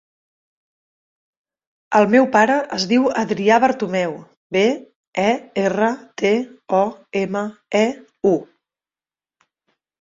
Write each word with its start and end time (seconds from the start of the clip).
El 1.99 2.07
meu 2.15 2.25
pare 2.37 2.55
es 2.77 2.87
diu 2.93 3.05
Adrià 3.25 3.59
Bertomeu: 3.65 4.17
be, 4.57 4.65
e, 5.27 5.29
erra, 5.67 5.93
te, 6.25 6.33
o, 6.81 6.83
ema, 7.25 7.47
e, 7.85 7.87
u. 8.35 8.37